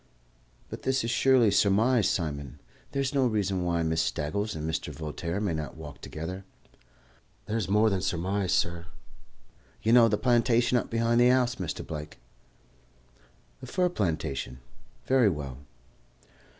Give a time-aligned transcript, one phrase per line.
[0.67, 2.59] "But this is purely surmise, Simon.
[2.91, 4.91] There is no reason why Miss Staggles and Mr.
[4.91, 6.43] Voltaire may not walk together."
[7.45, 8.87] "There's more than surmise, sur.
[9.83, 11.85] You know the plantation up behind the house, Mr.
[11.85, 12.17] Blake?"
[13.59, 14.57] "The fir plantation?
[15.05, 15.59] Very well."